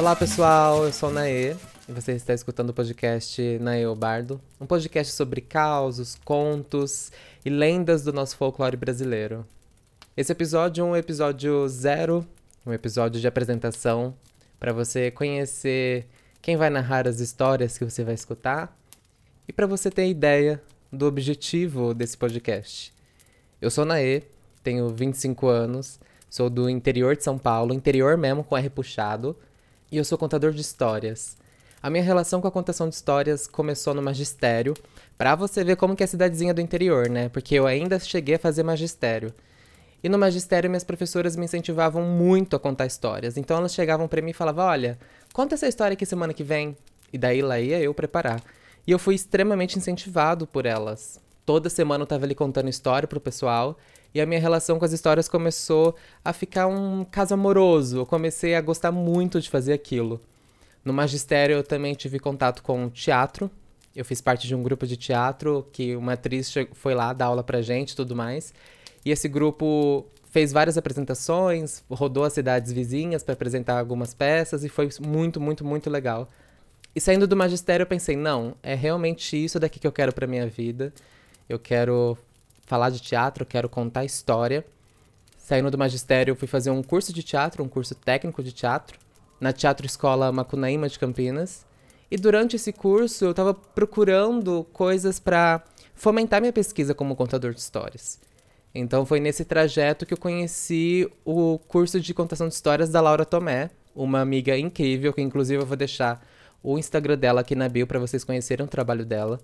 [0.00, 1.54] Olá pessoal, eu sou o Naê
[1.86, 7.12] e você está escutando o podcast Naê o Bardo, um podcast sobre causos, contos
[7.44, 9.46] e lendas do nosso folclore brasileiro.
[10.16, 12.26] Esse episódio é um episódio zero,
[12.64, 14.14] um episódio de apresentação
[14.58, 16.06] para você conhecer
[16.40, 18.74] quem vai narrar as histórias que você vai escutar
[19.46, 22.90] e para você ter ideia do objetivo desse podcast.
[23.60, 24.22] Eu sou Naê,
[24.64, 29.36] tenho 25 anos, sou do interior de São Paulo, interior mesmo com R puxado
[29.90, 31.36] e eu sou contador de histórias.
[31.82, 34.74] A minha relação com a contação de histórias começou no magistério,
[35.16, 37.28] para você ver como que é a cidadezinha do interior, né?
[37.30, 39.32] Porque eu ainda cheguei a fazer magistério.
[40.02, 43.36] E no magistério minhas professoras me incentivavam muito a contar histórias.
[43.36, 44.98] Então elas chegavam para mim e falavam: "Olha,
[45.32, 46.76] conta essa história aqui semana que vem".
[47.12, 48.42] E daí lá ia eu preparar.
[48.86, 51.20] E eu fui extremamente incentivado por elas.
[51.44, 53.76] Toda semana eu tava ali contando história pro pessoal
[54.14, 55.94] e a minha relação com as histórias começou
[56.24, 57.98] a ficar um caso amoroso.
[57.98, 60.20] Eu comecei a gostar muito de fazer aquilo.
[60.84, 63.50] No magistério eu também tive contato com teatro.
[63.94, 67.44] Eu fiz parte de um grupo de teatro que uma atriz foi lá dar aula
[67.44, 68.52] pra gente tudo mais.
[69.04, 74.68] E esse grupo fez várias apresentações, rodou as cidades vizinhas para apresentar algumas peças e
[74.68, 76.28] foi muito, muito, muito legal.
[76.94, 80.26] E saindo do magistério eu pensei, não, é realmente isso daqui que eu quero para
[80.26, 80.92] minha vida.
[81.48, 82.16] Eu quero
[82.70, 84.64] falar de teatro, quero contar história.
[85.36, 88.96] Saindo do magistério, eu fui fazer um curso de teatro, um curso técnico de teatro,
[89.40, 91.66] na Teatro Escola Macunaíma de Campinas.
[92.08, 95.64] E durante esse curso, eu estava procurando coisas para
[95.96, 98.20] fomentar minha pesquisa como contador de histórias.
[98.72, 103.26] Então foi nesse trajeto que eu conheci o curso de contação de histórias da Laura
[103.26, 106.24] Tomé, uma amiga incrível, que inclusive eu vou deixar
[106.62, 109.40] o Instagram dela aqui na bio para vocês conhecerem o trabalho dela.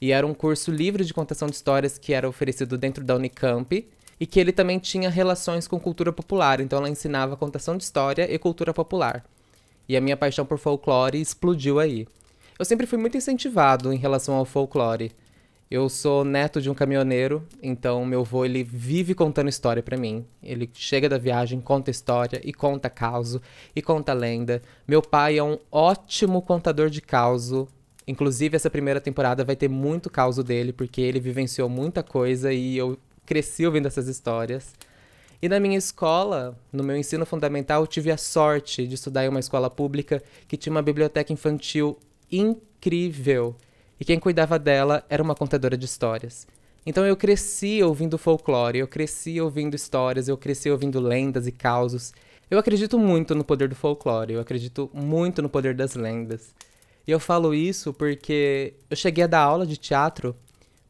[0.00, 3.86] E era um curso livre de contação de histórias que era oferecido dentro da Unicamp
[4.20, 8.32] e que ele também tinha relações com cultura popular, então ela ensinava contação de história
[8.32, 9.24] e cultura popular.
[9.88, 12.06] E a minha paixão por folclore explodiu aí.
[12.58, 15.12] Eu sempre fui muito incentivado em relação ao folclore.
[15.70, 20.24] Eu sou neto de um caminhoneiro, então meu avô ele vive contando história para mim.
[20.42, 23.40] Ele chega da viagem, conta história e conta causo
[23.76, 24.62] e conta lenda.
[24.86, 27.68] Meu pai é um ótimo contador de causo
[28.08, 32.74] Inclusive, essa primeira temporada vai ter muito caos dele, porque ele vivenciou muita coisa e
[32.78, 34.72] eu cresci ouvindo essas histórias.
[35.42, 39.28] E na minha escola, no meu ensino fundamental, eu tive a sorte de estudar em
[39.28, 41.98] uma escola pública que tinha uma biblioteca infantil
[42.32, 43.54] incrível.
[44.00, 46.46] E quem cuidava dela era uma contadora de histórias.
[46.86, 52.14] Então eu cresci ouvindo folclore, eu cresci ouvindo histórias, eu cresci ouvindo lendas e causos.
[52.50, 56.54] Eu acredito muito no poder do folclore, eu acredito muito no poder das lendas.
[57.08, 60.36] E eu falo isso porque eu cheguei a dar aula de teatro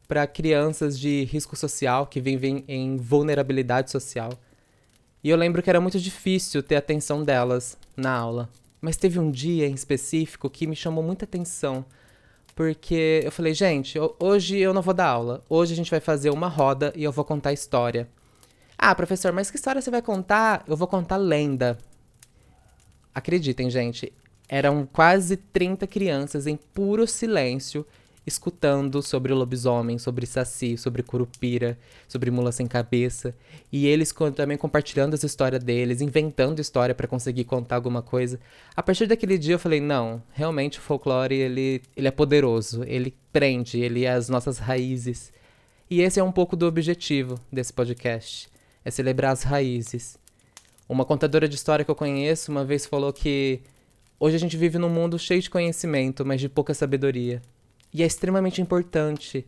[0.05, 4.29] para crianças de risco social que vivem em vulnerabilidade social.
[5.23, 8.49] E eu lembro que era muito difícil ter atenção delas na aula.
[8.81, 11.85] Mas teve um dia em específico que me chamou muita atenção.
[12.53, 15.41] Porque eu falei, gente, hoje eu não vou dar aula.
[15.47, 18.09] Hoje a gente vai fazer uma roda e eu vou contar história.
[18.77, 20.65] Ah, professor, mas que história você vai contar?
[20.67, 21.77] Eu vou contar lenda.
[23.15, 24.11] Acreditem, gente,
[24.49, 27.85] eram quase 30 crianças em puro silêncio,
[28.25, 31.77] escutando sobre lobisomem, sobre saci, sobre curupira,
[32.07, 33.33] sobre mula sem cabeça,
[33.71, 38.39] e eles também compartilhando as histórias deles, inventando história para conseguir contar alguma coisa.
[38.75, 43.15] A partir daquele dia eu falei, não, realmente o folclore ele, ele é poderoso, ele
[43.31, 45.31] prende, ele é as nossas raízes.
[45.89, 48.47] E esse é um pouco do objetivo desse podcast,
[48.83, 50.19] é celebrar as raízes.
[50.87, 53.61] Uma contadora de história que eu conheço uma vez falou que
[54.21, 57.41] Hoje a gente vive num mundo cheio de conhecimento, mas de pouca sabedoria.
[57.93, 59.47] E é extremamente importante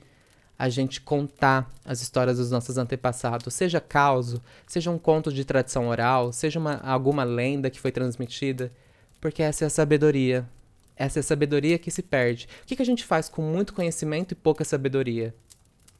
[0.57, 5.89] a gente contar as histórias dos nossos antepassados, seja causo, seja um conto de tradição
[5.89, 8.71] oral, seja uma, alguma lenda que foi transmitida,
[9.19, 10.47] porque essa é a sabedoria.
[10.95, 12.47] Essa é a sabedoria que se perde.
[12.63, 15.35] O que, que a gente faz com muito conhecimento e pouca sabedoria?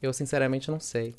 [0.00, 1.14] Eu, sinceramente, não sei.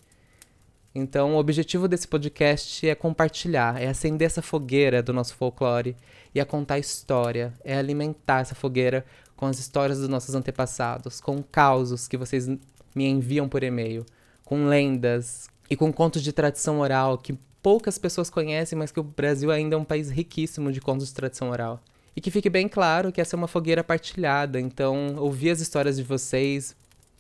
[0.96, 5.96] Então, o objetivo desse podcast é compartilhar, é acender essa fogueira do nosso folclore
[6.36, 9.04] e é contar história, é alimentar essa fogueira
[9.36, 12.48] com as histórias dos nossos antepassados, com causos que vocês
[12.96, 14.06] me enviam por e-mail,
[14.46, 19.04] com lendas e com contos de tradição oral que poucas pessoas conhecem, mas que o
[19.04, 21.82] Brasil ainda é um país riquíssimo de contos de tradição oral.
[22.16, 25.96] E que fique bem claro que essa é uma fogueira partilhada, então ouvir as histórias
[25.96, 26.76] de vocês,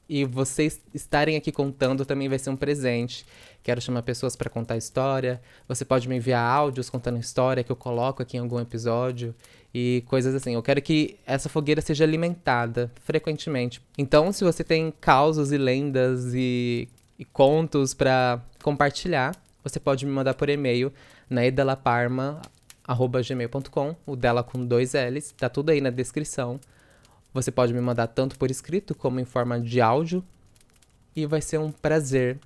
[0.07, 3.25] e vocês estarem aqui contando também vai ser um presente.
[3.63, 5.41] Quero chamar pessoas para contar história.
[5.67, 9.33] Você pode me enviar áudios contando história que eu coloco aqui em algum episódio
[9.73, 10.53] e coisas assim.
[10.53, 13.81] Eu quero que essa fogueira seja alimentada frequentemente.
[13.97, 19.33] Então, se você tem causos e lendas e, e contos para compartilhar,
[19.63, 20.91] você pode me mandar por e-mail
[21.29, 22.41] na edalaparma
[22.85, 26.59] gmail.com, o dela com dois L's, tá tudo aí na descrição.
[27.33, 30.23] Você pode me mandar tanto por escrito como em forma de áudio.
[31.15, 32.39] E vai ser um prazer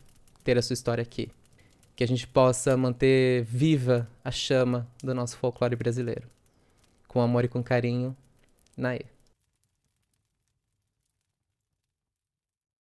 [0.44, 1.30] ter a sua história aqui.
[1.96, 6.28] Que a gente possa manter viva a chama do nosso folclore brasileiro.
[7.08, 8.16] Com amor e com carinho,
[8.76, 9.17] Naê.